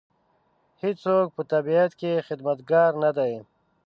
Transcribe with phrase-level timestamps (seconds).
[0.83, 3.33] هېڅوک په طبیعت کې خدمتګار نه دی.